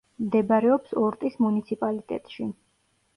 მდებარეობს 0.27 0.95
ორტის 1.01 1.37
მუნიციპალიტეტში. 1.45 2.49